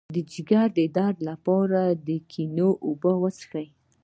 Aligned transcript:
د 0.15 0.17
ځیګر 0.31 0.67
د 0.77 0.79
درد 0.97 1.17
لپاره 1.29 1.81
د 2.07 2.09
ګنیو 2.31 2.69
اوبه 2.85 3.11
وڅښئ 3.21 3.67